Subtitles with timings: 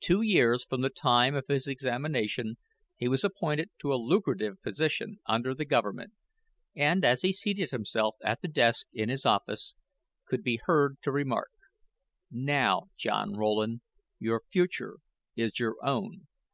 [0.00, 2.56] Two years from the time of his examination
[2.96, 6.14] he was appointed to a lucrative position under the Government,
[6.74, 9.74] and as he seated himself at the desk in his office,
[10.24, 11.50] could have been heard to remark:
[12.30, 13.82] "Now John Rowland,
[14.18, 15.00] your future
[15.36, 16.28] is your own.